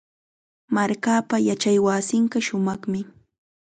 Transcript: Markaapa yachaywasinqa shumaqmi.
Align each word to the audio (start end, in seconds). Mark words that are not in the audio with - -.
Markaapa 0.75 1.35
yachaywasinqa 1.47 2.37
shumaqmi. 2.45 2.99